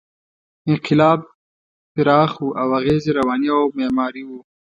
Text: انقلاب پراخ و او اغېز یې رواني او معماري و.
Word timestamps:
انقلاب 0.69 1.19
پراخ 1.93 2.31
و 2.43 2.49
او 2.61 2.69
اغېز 2.79 3.03
یې 3.07 3.13
رواني 3.19 3.47
او 3.55 3.63
معماري 3.77 4.23
و. 4.25 4.29